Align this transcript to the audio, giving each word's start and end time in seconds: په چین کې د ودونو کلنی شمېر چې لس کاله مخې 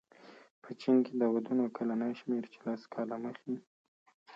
په 0.63 0.69
چین 0.81 0.97
کې 1.05 1.13
د 1.19 1.23
ودونو 1.33 1.65
کلنی 1.77 2.13
شمېر 2.19 2.43
چې 2.51 2.59
لس 2.65 2.81
کاله 2.93 3.15
مخې 3.23 3.53